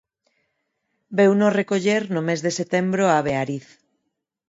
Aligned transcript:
Veuno 1.19 1.53
recoller 1.59 2.01
no 2.17 2.21
mes 2.31 2.39
de 2.47 2.51
setembro 2.59 3.03
a 3.19 3.23
Beariz. 3.27 3.67